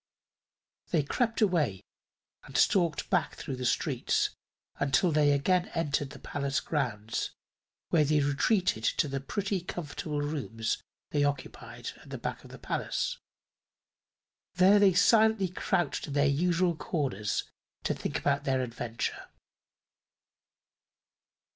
[0.89, 1.83] They crept away
[2.43, 4.31] and stalked back through the streets
[4.79, 7.35] until they again entered the palace grounds,
[7.89, 12.57] where they retreated to the pretty, comfortable rooms they occupied at the back of the
[12.57, 13.19] palace.
[14.55, 17.43] There they silently crouched in their usual corners
[17.83, 19.27] to think over their adventure.